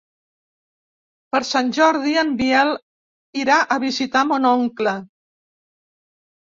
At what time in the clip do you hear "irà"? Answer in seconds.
3.45-3.59